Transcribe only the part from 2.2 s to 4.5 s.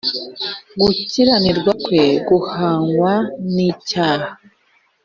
guhwanywe n icyaha